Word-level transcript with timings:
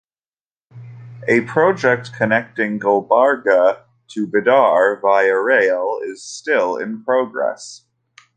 A 1.27 1.41
project 1.41 2.11
connecting 2.17 2.79
Gulbarga 2.79 3.83
to 4.07 4.25
Bidar 4.25 4.99
via 4.99 5.37
rail 5.37 5.99
is 6.03 6.23
still 6.23 6.75
in 6.75 7.03
progress. 7.03 7.83